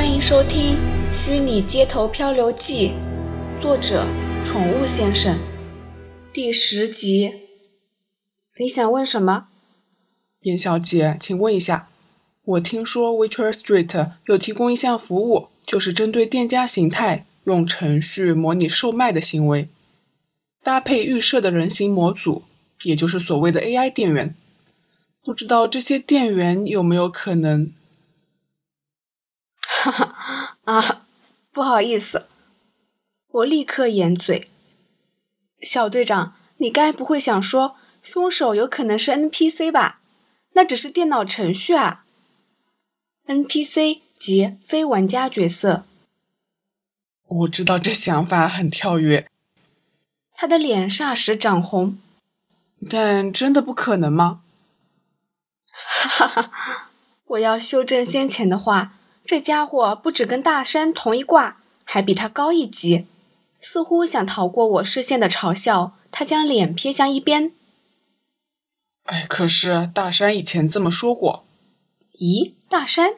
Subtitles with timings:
[0.00, 0.76] 欢迎收听
[1.12, 2.92] 《虚拟街头漂流记》，
[3.60, 4.06] 作者：
[4.42, 5.38] 宠物先生，
[6.32, 7.30] 第十集。
[8.58, 9.48] 你想问什么？
[10.40, 11.90] 严小姐，请问一下，
[12.46, 19.68] 我听说 Witcher Street 有提供一项服务，就是针对店家形态用程序模拟售卖的行为，
[20.64, 22.44] 搭配预设的人形模组，
[22.84, 24.34] 也就是所谓的 AI 店员。
[25.22, 27.70] 不知道这些店员有没有可能？
[29.82, 31.06] 哈 哈啊，
[31.52, 32.26] 不好意思，
[33.30, 34.50] 我立刻掩嘴。
[35.62, 40.00] 小队长，你该不会想说凶手有可能是 NPC 吧？
[40.52, 42.04] 那只是电脑程序啊。
[43.26, 45.84] NPC 即非玩家角色。
[47.26, 49.28] 我知道这想法很跳跃。
[50.34, 51.98] 他的脸霎时涨红。
[52.88, 54.40] 但真的不可能吗？
[55.70, 56.90] 哈哈哈！
[57.26, 58.94] 我要修正先前的话。
[59.30, 63.06] 这家伙不止跟大山同一挂，还比他高一级。
[63.60, 67.52] 似乎想逃过我视线的嘲笑，他将脸偏向一边。
[69.04, 71.44] 哎，可是大山以前这么说过。
[72.18, 73.12] 咦，大山？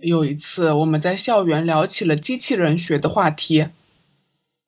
[0.00, 3.70] 有一次我们在校园聊起了机器人学的话题。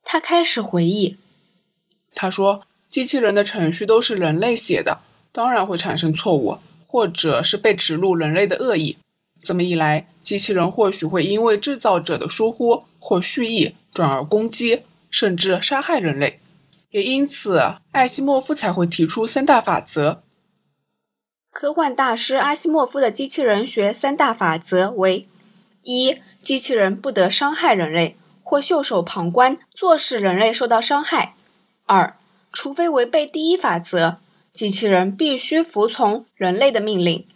[0.02, 1.18] 他开始回忆。
[2.10, 8.96] 他说，机器人的程序都是人类写的，当然会产生错误，或者是被植入人类的恶意。
[9.46, 16.40] 这么一来，机器人或许会因为制造者的疏忽或蓄意，转而攻击甚至杀害人类。
[16.90, 17.60] 也因此，
[17.92, 20.24] 艾西莫夫才会提出三大法则。
[21.52, 25.24] 科幻大师阿西莫夫的机器人学三大法则为：
[25.82, 31.34] 一、机器人不得伤害人类或袖手旁观，坐视人类受到伤害；
[31.86, 32.16] 二、
[32.52, 34.16] 除非违背第一法则，
[34.52, 37.26] 机器人必须服从人类的命令；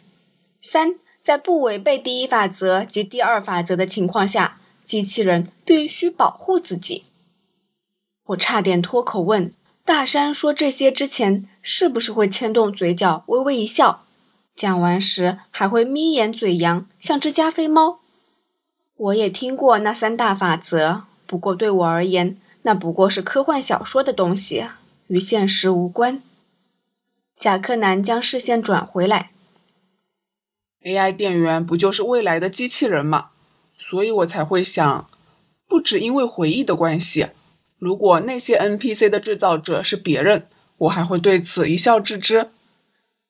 [0.61, 0.97] 三。
[1.23, 7.05] 在不违背第一法则及第二法则的情况下，机器人必须保护自己。
[8.27, 9.53] 我差点脱口问
[9.85, 14.07] 大山说这些之前，是不是会牵动嘴角微微一笑？
[14.57, 18.01] 讲完时还会眯眼嘴扬，像只加菲猫。
[18.97, 24.67] 我也听过那三大法则，不过对我而言，那不过是科幻小说的东西，
[25.07, 26.23] 与现实无关。
[27.36, 29.30] 贾克南将视线转回来。
[30.85, 33.29] AI 店员不就是未来的机器人吗？
[33.79, 35.08] 所以我才会想，
[35.67, 37.29] 不只因为回忆的关系，
[37.79, 40.46] 如果那些 NPC 的制造者是别人，
[40.79, 42.51] 我还会对此一笑置之。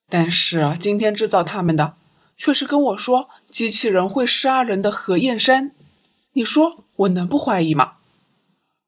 [0.08, 1.94] 但是今天制造他们的，
[2.36, 5.72] 却是跟我说机器人会杀人的何燕山，
[6.32, 7.94] 你说我能不怀疑吗？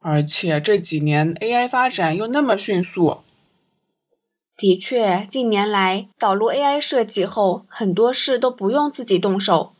[0.00, 3.18] 而且这几年 AI 发展又那么迅速。
[4.56, 9.72] 的确，近年来导入 AI 设计后，很多事都不用自己动手，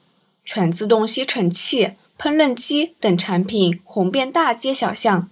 [0.44, 5.28] 全自动吸尘器、烹饪机等产品红遍大街小巷。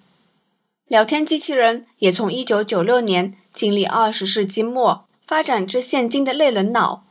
[0.86, 7.04] 聊天机器人也从1996年经历20世纪末发展至现今的类人脑，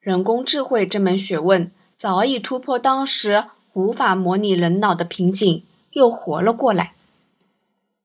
[0.00, 3.44] 人工智慧这门学问早已突破当时
[3.74, 6.92] 无法模拟人脑的瓶颈，又活了过来。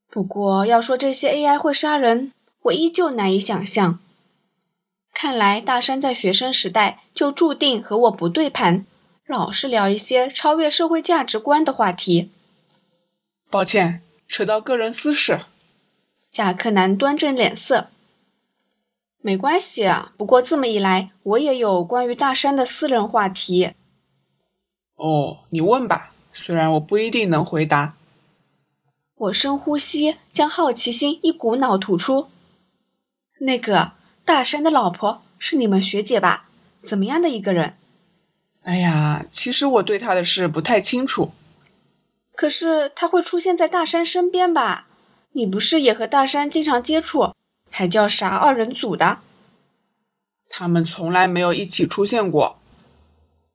[0.10, 2.32] 不过，要说这些 AI 会杀人，
[2.68, 4.00] 我依旧难以想象。
[5.14, 8.86] 看来大山在学生时代就注定和我不对盘，
[9.26, 12.30] 老是聊一些超越社会价值观的话题。
[13.50, 15.42] 抱歉，扯到个人私事。
[16.30, 17.88] 贾克南端正脸色。
[19.20, 23.74] 没关系啊，不过这么一来，我也有关于大山的私人话题。
[24.96, 27.96] 哦，你问吧，虽然我不一定能回答。
[29.16, 32.28] 我深呼吸，将好奇心一股脑吐出。
[33.40, 33.92] 那个
[34.26, 36.50] 大山的老婆是你们学姐吧？
[36.84, 37.76] 怎么样的一个人？
[38.64, 41.32] 哎呀，其实我对她的事不太清楚。
[42.36, 44.88] 可是她会出现在大山身边吧？
[45.34, 47.34] 你不是也和大山经常接触，
[47.70, 49.20] 还叫啥二人组的？
[50.50, 52.58] 他们从来没有一起出现过。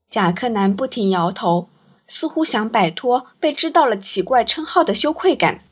[0.08, 1.68] 贾克南不停摇头，
[2.06, 5.62] 似乎想摆脱被知道了奇怪称号的羞愧感。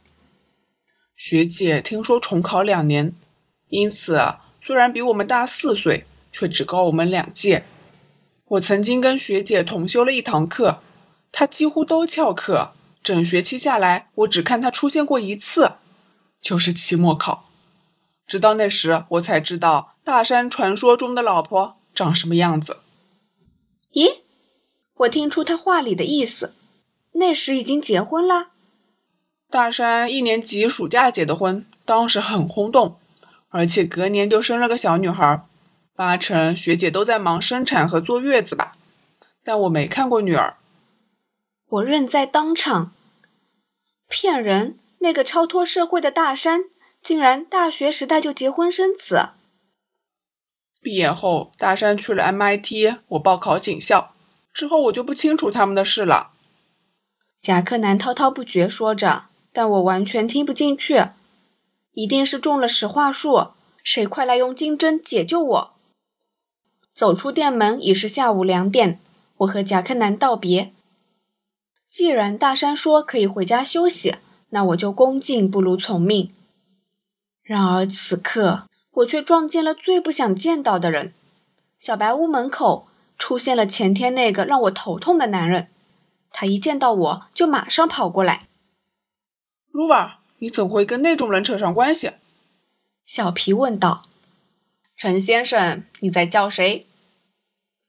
[1.15, 3.15] 学姐听说重考两年。
[3.71, 4.21] 因此，
[4.61, 7.65] 虽然比我们大四岁，却只高我们两届。
[8.47, 10.81] 我曾经跟学姐同修了一堂课，
[11.33, 12.73] 她几乎都翘课。
[13.03, 15.73] 整学期下来，我只看她出现过一次，
[16.43, 17.49] 就是期末考。
[18.27, 22.77] 直到那时，我才知道大山传说中的老婆长什么样子。
[23.93, 24.21] 咦，
[24.97, 26.55] 我听出他话里的意思，
[27.13, 28.49] 那时已经结婚了。
[29.49, 33.00] 大山一年级暑假结的婚，当时很轰动。
[33.50, 35.44] 而且隔年就生了个小女孩，
[35.94, 38.76] 八成学姐都在忙生产和坐月子吧。
[39.44, 40.56] 但我没看过女儿。
[41.69, 42.93] 我认在当场。
[44.08, 44.76] 骗人！
[45.02, 46.64] 那个超脱社会的大山，
[47.00, 49.31] 竟然大学时代就结婚生子。
[50.82, 54.14] 毕业后，大山去了 MIT，我报考警校，
[54.52, 56.32] 之后我就不清楚他们的事了。
[57.41, 61.05] 贾克南滔滔不绝说着，但我完全听不进去。
[61.93, 63.49] 一定是中了石化术，
[63.83, 65.75] 谁快来用金针解救我！
[66.93, 69.01] 走出店门已是下午两点，
[69.39, 70.73] 我和贾克南道别。
[71.89, 74.17] 既然大山说可以回家休息，
[74.51, 76.33] 那我就恭敬不如从命。
[77.43, 81.13] 然而此刻，我却撞见了最不想见到的人。
[81.79, 82.87] 小白屋门口
[83.19, 85.69] 出现了前天那个让我头痛的男人，
[86.31, 88.47] 他一见到我就马上跑过来。
[89.73, 92.13] 鲁瓦，你怎会跟那种人扯上关系？
[93.05, 94.07] 小皮问道。
[94.97, 96.87] 陈先生，你在叫谁？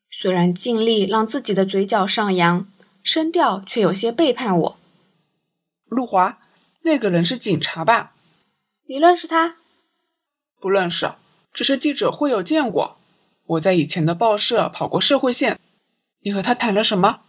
[0.09, 2.68] 虽然尽力让自己的嘴角上扬。
[3.03, 4.77] 声调却有些背叛我。
[5.86, 6.39] 陆华，
[6.83, 8.13] 那个人是警察吧？
[8.88, 9.56] 你认识他？
[10.59, 11.15] 不认识，
[11.51, 12.97] 只是记者会有见过。
[13.47, 15.59] 我在以前的报社跑过社会线。
[16.19, 17.21] 你和他谈了什么？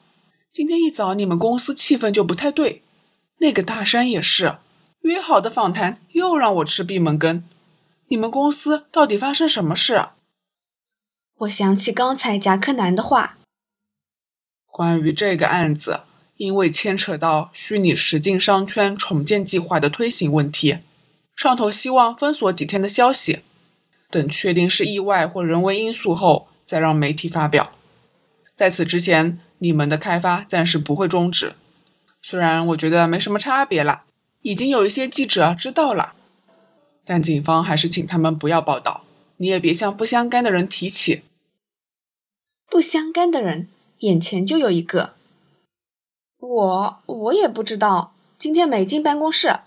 [0.50, 2.82] 今天一早你们公司气氛就不太对。
[3.38, 4.58] 那个大山也是，
[5.02, 7.44] 约好的访谈又让我吃闭门羹。
[8.08, 10.06] 你们公司到底发生什么事？
[11.38, 13.36] 我想起刚才夹克男的话。
[14.66, 16.02] 关于这个案子，
[16.36, 20.78] 因为牵扯到虚拟实境商圈重建计划的推行问题，
[21.34, 23.40] 上头希望封锁几天的消息，
[24.08, 27.72] 等确定是意外或人为因素后再让媒体发表。
[28.54, 31.54] 在此之前，你们的开发暂时不会终止。
[32.22, 34.04] 虽然我觉得没什么差别了，
[34.42, 36.14] 已经有一些记者知道了，
[37.04, 39.04] 但警方还是请他们不要报道。
[39.38, 41.22] 你也别向不相干的人提起。
[42.68, 43.68] 不相干的人。
[43.98, 45.14] 眼前就有一个，
[46.38, 49.60] 我我也不知道，今天没进办公室。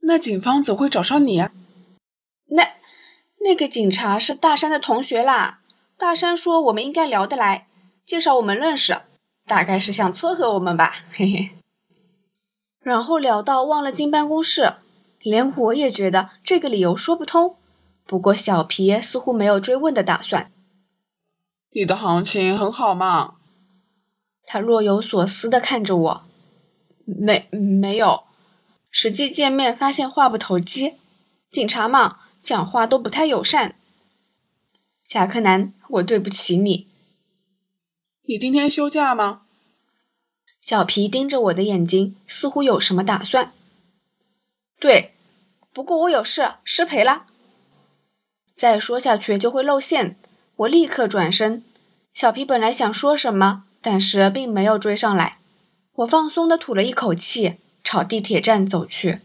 [0.00, 1.52] 那警方怎会找上你啊？
[2.46, 2.72] 那
[3.44, 5.60] 那个警察是大山的同学啦。
[5.96, 7.68] 大山说我们应该聊得来，
[8.04, 9.02] 介绍我们认识，
[9.46, 11.50] 大概是想撮合我们吧，嘿嘿。
[12.82, 14.74] 然后聊到忘了进办公室，
[15.20, 17.56] 连我也觉得这个理由说不通。
[18.04, 20.50] 不过小皮似乎没有追问的打算。
[21.70, 23.34] 你的行情很好嘛？
[24.44, 26.24] 他若有所思地看着我，
[27.06, 28.24] 没没有，
[28.90, 30.94] 实际见面发现话不投机，
[31.48, 33.76] 警察嘛，讲话都不太友善。
[35.06, 36.88] 贾克南，我对不起你。
[38.26, 39.41] 你今天休假吗？
[40.62, 43.52] 小皮盯着我的眼睛，似乎有什么打算。
[44.78, 45.12] 对，
[45.74, 47.24] 不过我有事，失陪了。
[48.54, 50.16] 再说下去就会露馅。
[50.54, 51.64] 我立刻转身，
[52.14, 55.38] 小皮本来想说什么，但是并没有追上来。
[55.96, 59.18] 我放松地吐了一口气，朝地铁站走去。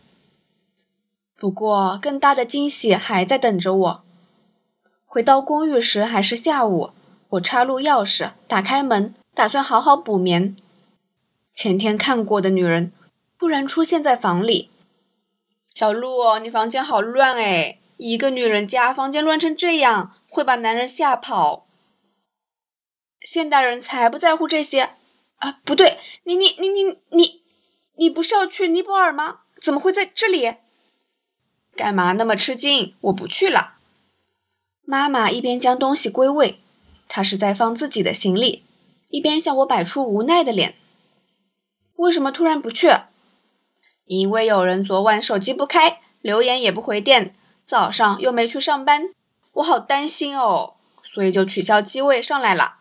[1.38, 4.04] 不过，更大的惊喜还在等着我。
[5.06, 6.90] 回到公寓时还是下午，
[7.30, 10.56] 我插入钥匙，打开门，打算好好补眠。
[11.58, 12.92] 前天看过的女人
[13.40, 14.70] 突然出现在房里。
[15.74, 17.80] 小鹿，你房间好乱哎！
[17.98, 20.14] 一个女人家房间乱成这样。
[20.30, 21.66] 会把男人吓跑。
[23.22, 24.92] 现代人才不在乎这些
[25.38, 25.60] 啊！
[25.66, 27.42] 不对，你你你你你，
[27.96, 29.40] 你不是要去尼泊尔吗？
[29.60, 30.58] 怎么会在这里？
[31.76, 32.94] 干嘛那么吃惊？
[33.02, 33.78] 我不去了。
[34.86, 36.60] 妈妈一边将东西归位，
[37.08, 38.64] 她是在放自己的行李，
[39.10, 40.76] 一边向我摆出无奈的脸。
[41.98, 42.88] 为什么突然不去？
[44.06, 47.34] 因为有人昨晚手机不开，留言也不回电，
[47.66, 49.10] 早上又没去上班。
[49.54, 52.76] 我好担心哦，所以就取消机位上来了。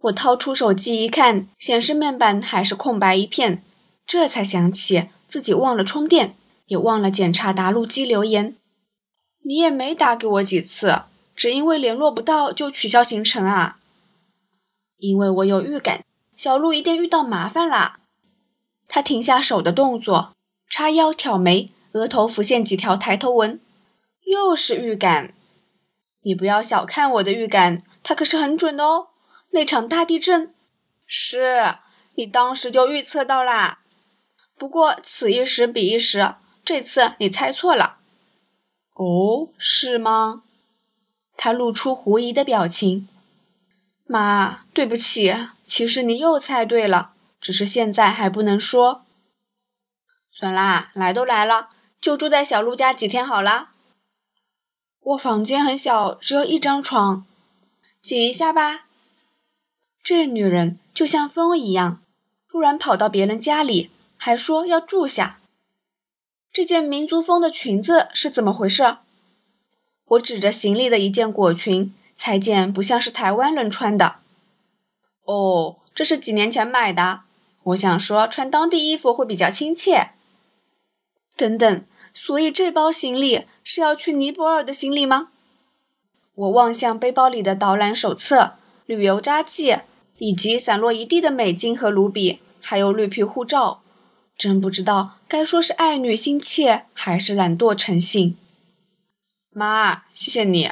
[0.00, 3.62] 我掏出手机一看，显示面板还是空白一片，
[4.06, 6.34] 这才想起自己忘了充电，
[6.66, 8.56] 也忘了检查答录机留言。
[9.44, 11.02] 你也没打给我几次，
[11.36, 13.78] 只因为联络不到就取消行程啊？
[14.96, 16.04] 因为我有预感，
[16.38, 17.98] 小鹿一定遇到麻烦啦。
[18.86, 20.32] 他停下手的动作，
[20.70, 23.60] 叉腰挑眉，额头浮现几条抬头纹，
[24.24, 25.34] 又是预感。
[26.22, 29.08] 你不要小看我的预感，它可是很准的哦。
[29.50, 30.54] 那场大地震，
[31.06, 31.74] 是
[32.14, 33.80] 你当时就预测到啦。
[34.56, 37.98] 不过此一时彼一时，这次你猜错了。
[38.94, 40.44] 哦，是吗？
[41.36, 43.08] 他露出狐疑的表情。
[44.10, 49.04] 妈，对不起，其实你又猜对了，只是现在还不能说。
[50.32, 51.68] 算啦，来都来了，
[52.00, 53.68] 就住在小鹿家几天好了。
[55.00, 57.26] 我房间很小，只有一张床，
[58.00, 58.86] 挤一下吧。
[60.02, 62.00] 这女人就像风一样，
[62.50, 65.38] 突然跑到别人家里，还说要住下。
[66.50, 68.96] 这件民族风的裙子是怎么回事？
[70.06, 74.16] 我指着行李的一件裹裙，裁剪不像是台湾人穿的。
[75.24, 77.20] 哦，这是几年前买的。
[77.62, 80.10] 我想说，穿当地衣服会比较亲切。
[81.36, 85.28] 等等，所以这包行李是要去尼泊尔的行李吗？
[86.34, 88.54] 我望向背包里的导览手册、
[88.86, 89.78] 旅游札记，
[90.18, 93.82] 以及散落一地的美金和卢比，还有绿皮护照。
[94.36, 98.36] 真不知道该说是爱女心切，还是懒惰成性。
[99.50, 100.70] 妈，谢谢你。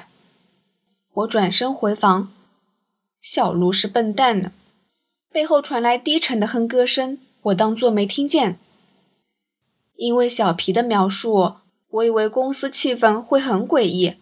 [1.16, 2.30] 我转身回房。
[3.23, 4.52] 小卢是笨蛋呢。
[5.32, 8.58] 背后传来低沉的哼歌声，我当作没听见。
[9.94, 11.54] 因为小皮的描述，
[11.88, 14.16] 我以为公司气氛会很诡异。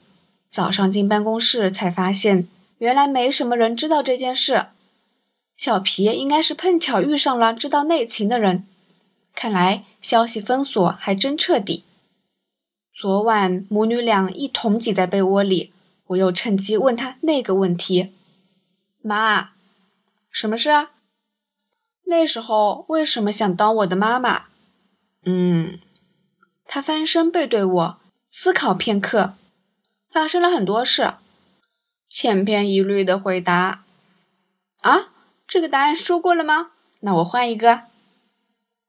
[0.49, 2.47] 早上进办公室才发现，
[2.79, 4.67] 原来没什么人知道这件事。
[5.57, 8.67] 小皮应该是碰巧遇上了知道内情的人。
[9.35, 11.83] 看来消息封锁还真彻底。
[12.95, 15.73] 昨晚母女俩一同挤在被窝里，
[16.09, 18.13] 我又趁机问他那个问题
[19.03, 19.51] ：“妈，
[20.31, 20.91] 什么事啊？
[22.07, 24.45] 那时候为什么想当我的妈妈？”
[25.25, 25.81] 嗯，
[26.67, 29.35] 她翻身背对我，思考片刻，
[30.11, 31.15] 发生了很多事，
[32.09, 33.85] 千篇一律的回答
[34.83, 35.09] ：“啊，
[35.49, 36.73] 这个答案说过了吗？
[37.01, 37.85] 那我换一个。”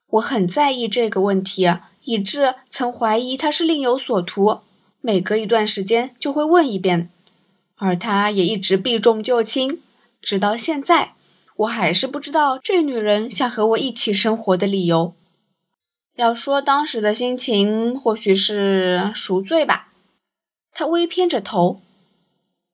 [0.08, 1.68] 我很在意这个问题，
[2.04, 4.62] 以致曾怀疑他是另有所图。
[5.06, 7.12] 每隔一段时间就会问一遍，
[7.76, 9.80] 而他也一直避重就轻。
[10.20, 11.14] 直到现在，
[11.58, 15.14] 我还是不知道这女人想和我一起生活的理由。
[16.16, 19.90] 要说当时的心情，或许是赎罪吧。
[20.72, 21.80] 他微偏着头，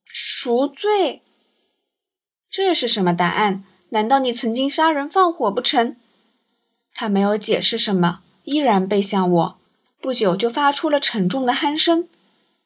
[0.06, 1.22] 赎罪？
[2.50, 3.66] 这是什么答案？
[3.90, 5.98] 难道你曾经杀人放火不成？
[6.94, 9.58] 他没有解释什么，依然背向我。
[10.00, 12.08] 不久就发出了沉重的鼾声。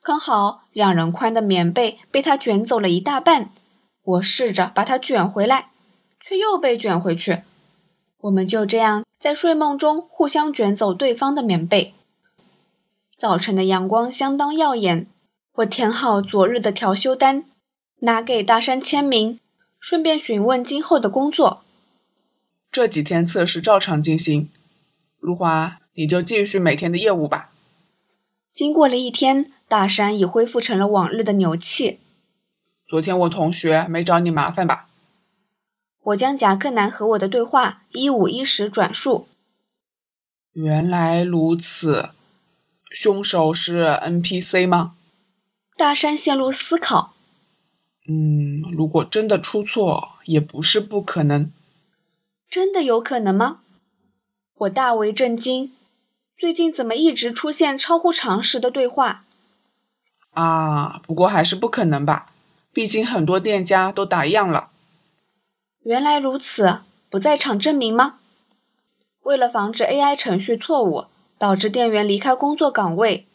[0.06, 3.50] 刚好两人宽的棉被被他卷走了一大半。
[4.04, 5.72] 我试着把它卷回来，
[6.20, 7.42] 却又被卷回去。
[8.20, 11.96] 我们就这样在睡梦中互相卷走对方的棉被。
[13.18, 15.08] 早晨的阳光相当耀眼。
[15.56, 17.46] 我填好昨日的调休单，
[18.02, 19.40] 拿给大山签名，
[19.80, 21.64] 顺便询问今后的工作。
[22.72, 24.52] 这几天测试照常进行，
[25.18, 27.50] 如华，你就继续每天的业务吧。
[28.52, 32.00] 经过了一天，大山已恢复成了往日的牛气。
[32.88, 34.88] 昨天我同学没找你麻烦吧？
[36.04, 39.28] 我将夹克男和我的对话一五一十转述。
[40.54, 42.12] 原来如此，
[42.92, 44.96] 凶手是 NPC 吗？
[45.76, 47.14] 大山陷入思考。
[48.08, 51.52] 嗯，如果真的出错，也不是不可能。
[52.48, 53.62] 真的有可能吗？
[54.54, 55.74] 我大为震惊。
[56.38, 59.25] 最近怎么一直出现超乎常识的对话？
[60.36, 62.32] 啊，不过还是不可能吧？
[62.72, 64.70] 毕竟很多店家都打烊了。
[65.84, 68.16] 原来如此，不在场证明吗？
[69.24, 71.06] 为了防止 AI 程序错误
[71.38, 73.26] 导致店员离开工作岗位，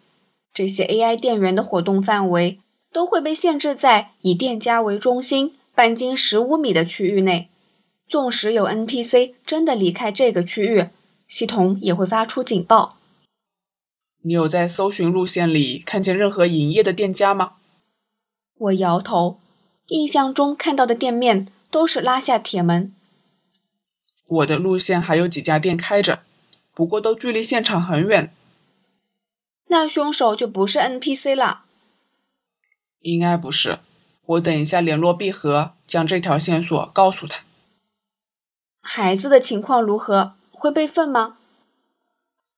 [0.52, 2.60] 这些 AI 店员的活动范围
[2.92, 7.48] 都会被限制在以店家为中心半径十五米的区域内。
[8.06, 10.88] 纵使有 NPC 真的离开这个区域，
[11.26, 12.96] 系统也会发出警报。
[14.22, 17.54] 你有在搜寻路线里看见任何营业的店家吗？
[18.58, 19.40] 我摇头，
[19.86, 22.94] 印象中看到的店面都是拉下铁门。
[24.26, 26.20] 我的路线还有几家店开着，
[26.74, 28.34] 不过都距离现场很远。
[29.68, 31.62] 那凶手就不是 NPC 了？
[33.00, 33.78] 应该不是。
[34.26, 37.42] 我等一下联络闭合，将这条线索告诉他。
[38.82, 40.34] 孩子的情况如何？
[40.52, 41.38] 会备份吗？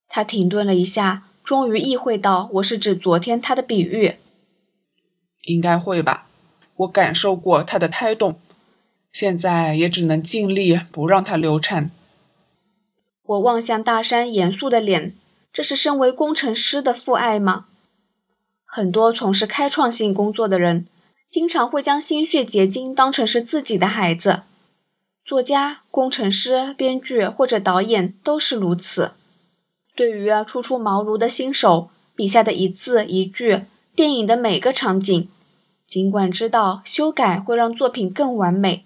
[0.09, 4.17] 他停顿了一下，终于意会到我是指昨天他的比喻。
[5.43, 6.27] 应该会吧，
[6.77, 8.39] 我感受过他的胎动，
[9.11, 11.91] 现在也只能尽力不让他流产。
[13.25, 15.15] 我望向大山严肃的脸，
[15.53, 17.67] 这是身为工程师的父爱吗？
[18.65, 20.87] 很多从事开创性工作的人，
[21.29, 24.43] 经常会将心血结晶当成是自己的孩子。
[25.25, 29.13] 作家、工程师、编剧或者导演都是如此。
[29.95, 33.63] 对于初出茅庐的新手，笔下的一字一句，
[33.95, 35.29] 电影的每个场景，
[35.87, 38.85] 尽管知道修改会让作品更完美，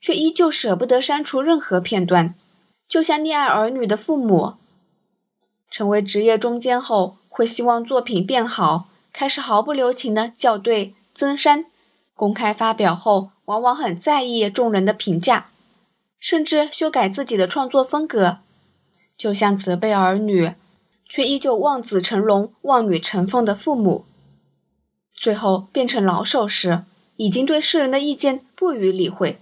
[0.00, 2.34] 却依旧舍不得删除任何片段。
[2.86, 4.54] 就像溺爱儿女的父母，
[5.70, 11.64] 成为职业中间后，会希望作品变好，开始毫不留情的校对、增删。
[12.14, 15.48] 公开发表后，往往很在意众人的评价。
[16.20, 18.38] 甚至修改自己的创作风格，
[19.22, 20.52] 就像责备儿女，
[21.08, 24.04] 却依旧望子成龙、望女成凤的父母。
[25.12, 26.82] 最后变成老手时，
[27.14, 29.38] 已经对世人的意见不予理会，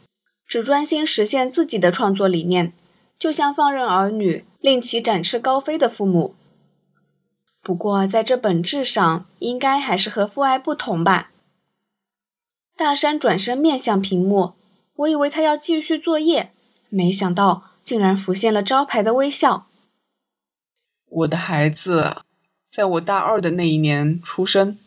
[0.46, 2.74] 只专心实现自己的创作理念，
[3.18, 6.34] 就像放任儿女令其展翅高飞的父母。
[7.62, 11.30] 不过，在这本质上，应该还是和父爱不同吧。
[12.76, 14.52] 大山转身面向屏幕，
[14.96, 16.52] 我以为他要继续作业，
[16.90, 19.68] 没想到竟然浮现了招牌的微笑。
[21.10, 22.18] 我的孩子，
[22.70, 24.78] 在我大二的那一年出生。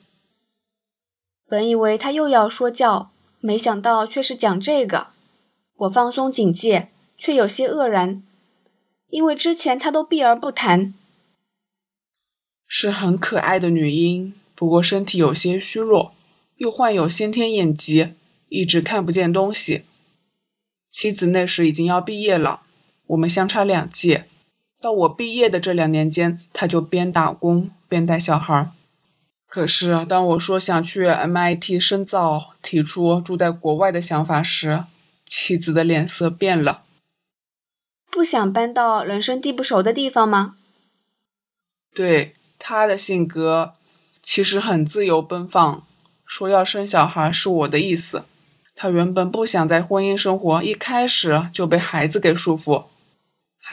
[1.46, 5.08] 本以为他又要说教，没想到却是讲这个。
[5.76, 8.24] 我放松警戒，却有些愕然，
[9.10, 10.94] 因为之前他都避而不谈。
[12.66, 16.14] 是很可爱的女婴，不过身体有些虚弱，
[16.56, 18.14] 又患有先天眼疾，
[18.48, 19.84] 一直看不见东西。
[20.90, 22.62] 妻子那时已经要毕业了，
[23.08, 24.26] 我们相差两届。
[24.84, 28.70] 到我毕业的这两年间，他就边打工边带小孩。
[29.48, 34.84] 可是当我说想去 MIT 深造，提出住在国外的想法时，
[35.26, 36.84] 妻子的脸色变了。
[38.12, 40.56] 不想搬到人生地不熟的地方吗？
[41.96, 42.36] 对。
[42.60, 43.74] 他的性格
[44.22, 45.86] 其实很自由奔放，
[46.26, 48.24] 说要生小孩是我的意思。
[48.76, 52.86] 他原本不想在婚姻生活一开始就被孩子给束缚，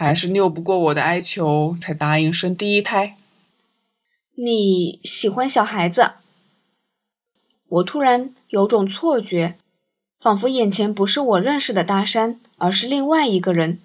[0.02, 3.18] 还是拗不过我的哀求，才答应生第一胎。
[4.34, 6.12] 你喜欢小孩子？
[7.68, 9.56] 我突然有种错觉，
[10.18, 13.78] 仿佛眼前不是我认识的大山，而是另外一个人。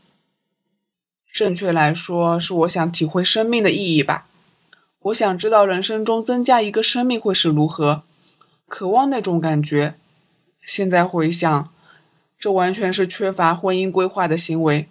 [1.33, 4.29] 正确来说，是我想体会生命的意义吧。
[5.01, 8.03] 我想知道人生中增加一个生命会是如何，
[8.67, 9.95] 渴望那种感觉。
[10.65, 11.69] 现在回想，
[12.39, 14.87] 这完全是缺乏婚姻规划的行为。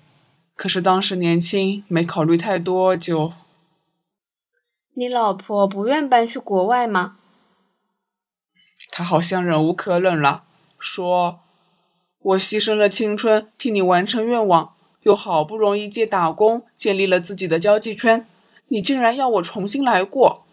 [0.54, 3.32] 可是当时年轻，没考虑太多就……
[4.94, 7.16] 你老婆不愿搬去国外吗？
[8.90, 10.44] 他好像忍无可忍了，
[10.78, 11.40] 说
[12.20, 18.26] ：“我牺牲了青春，替你完成愿望，又好不容易借打工建立了自己的交际圈。”
[18.68, 20.46] 你竟然要我重新来过，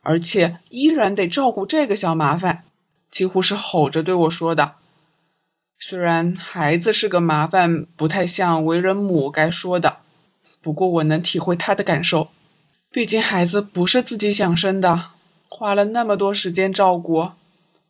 [0.00, 2.64] 而且依然得照顾这个小麻烦，
[3.10, 4.76] 几乎是吼着对我说的。
[5.82, 9.96] 虽然孩子是个麻烦，不太像为人母该说的，
[10.60, 12.28] 不过我能体会她的感受。
[12.90, 15.12] 毕竟孩子不是自己想生的，
[15.48, 17.30] 花了那么多时间照顾，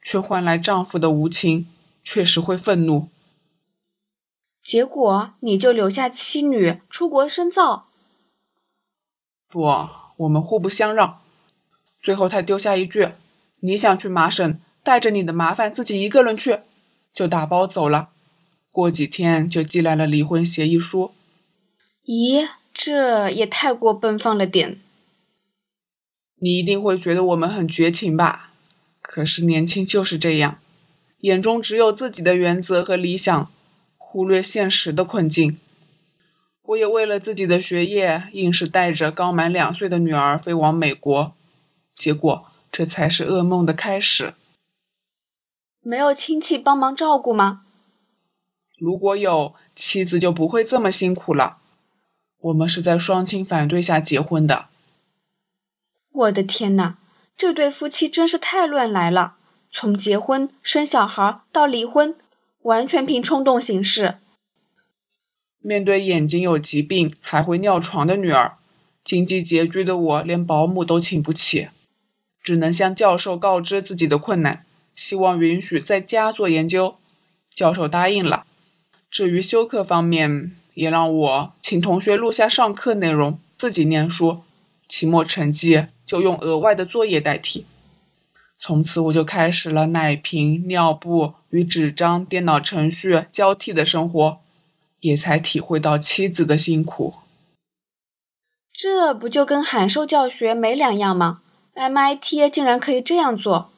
[0.00, 1.66] 却换来丈夫的无情，
[2.04, 3.08] 确实会愤怒。
[4.62, 7.88] 结果你就留下妻女出国深造。
[9.48, 9.62] 不，
[10.16, 11.18] 我们互不相让。
[12.00, 13.08] 最后，他丢下一句
[13.60, 16.60] ：“你想去麻省，带着你的麻烦自己一个人去。”
[17.20, 18.08] 就打包走了。
[18.72, 21.12] 过几天就寄来了离婚协议书。
[22.06, 24.80] 咦，这也太过奔放了点。
[26.40, 28.52] 你一定会觉得我们很绝情吧？
[29.02, 30.56] 可是年轻就是这样，
[31.18, 33.50] 眼中只有自己的原则和理想，
[33.98, 35.58] 忽略现实的困境。
[36.62, 41.34] 我也为了自己的学业，硬是带着刚满两岁的女儿飞往美国，
[41.94, 44.32] 结果这才是噩梦的开始。
[45.82, 47.62] 没有亲戚帮忙照顾吗？
[48.78, 51.58] 如果有，妻子就不会这么辛苦了。
[52.40, 54.66] 我们是在双亲反对下结婚的。
[56.12, 56.98] 我的天哪，
[57.36, 59.36] 这对夫妻真是太乱来了！
[59.72, 62.16] 从结婚、生小孩到离婚，
[62.62, 64.16] 完全凭冲动行事。
[65.60, 68.56] 面对眼睛有疾病还会尿床的女儿，
[69.04, 71.68] 经济拮据的我连保姆都请不起，
[72.42, 74.64] 只能向教授告知自己的困难，
[74.94, 76.96] 希望允许在家做研究。
[77.54, 78.44] 教授答应了。
[79.10, 84.42] 至于修课方面，也让我请同学录下上课内容，自己念书。
[84.88, 87.66] 期末成绩就用额外的作业代替。
[88.58, 94.38] 从此我就开始了奶瓶、尿布与纸张、电脑程序交替的生活。
[95.00, 97.14] 也才体会到妻子的辛苦，
[98.70, 101.40] 这不就跟函授教学没两样吗
[101.72, 103.70] ？MIT 竟然可以这样做！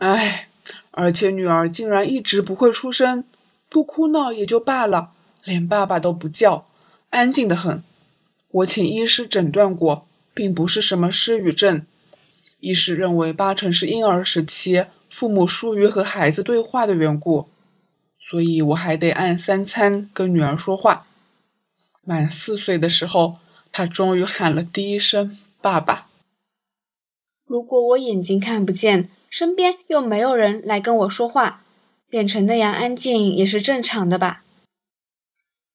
[0.00, 0.48] 哎，
[0.92, 3.22] 而且女儿竟然一直不会出声，
[3.68, 5.12] 不哭闹也就罢了，
[5.44, 6.66] 连爸爸都不叫，
[7.10, 7.82] 安静的很。
[8.50, 11.84] 我请医师诊断过，并不是什么失语症，
[12.60, 17.50] 医师认为八成是婴儿时期父母疏于和孩子对话的缘故。
[18.18, 21.06] 所以我还得按三餐跟女儿说话。
[22.02, 23.36] 满四岁的时候，
[23.70, 26.08] 她终于喊了第一声“爸爸”。
[27.44, 31.60] 如果我眼睛看不见，身边又没有人来跟我说话，
[32.08, 34.42] 变成那样安静也是正常的吧？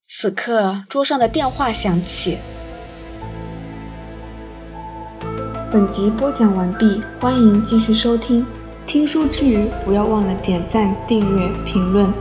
[0.05, 2.37] 此刻，桌上的电话响起。
[5.71, 8.45] 本集播讲完毕，欢迎继续收听。
[8.85, 12.11] 听书之余，不要忘了点赞、订阅、评论，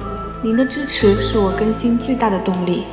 [0.40, 2.85] 您的支持是我更新最大的动力。